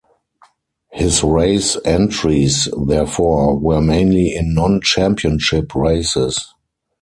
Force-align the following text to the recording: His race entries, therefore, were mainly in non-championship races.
His 0.91 1.21
race 1.23 1.77
entries, 1.85 2.67
therefore, 2.75 3.55
were 3.59 3.81
mainly 3.81 4.33
in 4.33 4.55
non-championship 4.55 5.75
races. 5.75 6.55